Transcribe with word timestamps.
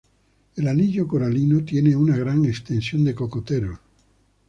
El 0.55 0.67
anillo 0.67 1.07
coralino 1.07 1.63
tiene 1.63 1.95
una 1.95 2.17
gran 2.17 2.43
extensión 2.45 3.03
de 3.03 3.13
cocoteros. 3.13 3.77